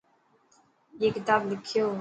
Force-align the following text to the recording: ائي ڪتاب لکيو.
ائي 0.99 1.09
ڪتاب 1.15 1.41
لکيو. 1.49 1.85